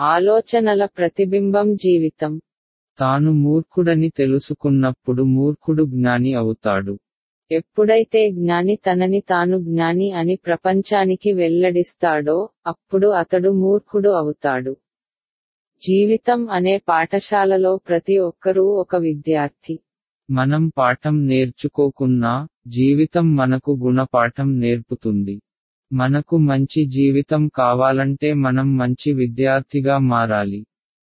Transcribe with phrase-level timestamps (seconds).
[0.00, 2.40] ఆలోచనల ప్రతిబింబం జీవితం.
[2.98, 6.98] తాను మూర్ఖుడని తెలుసుకున్నప్పుడు మూర్ఖుడు జ్ఞాని అవుతాడు.
[7.50, 14.76] ఎప్పుడైతే జ్ఞాని తనని తాను జ్ఞాని అని ప్రపంచానికి వెల్లడిస్తాడో అప్పుడు అతడు మూర్ఖుడు అవుతాడు.
[15.82, 19.78] జీవితం అనే పాఠశాలలో ప్రతి ఒక్కరూ ఒక విద్యార్థి.
[20.30, 25.40] మనం పాఠం నేర్చుకోకున్నా జీవితం మనకు గుణపాఠం నేర్పుతుంది.
[25.90, 30.60] మనకు మంచి జీవితం కావాలంటే మనం మంచి విద్యార్థిగా మారాలి.